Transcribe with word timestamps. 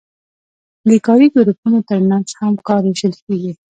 د 0.87 0.89
کاري 1.05 1.27
ګروپونو 1.35 1.79
ترمنځ 1.89 2.27
هم 2.39 2.53
کار 2.67 2.81
ویشل 2.85 3.13
کیږي. 3.25 3.51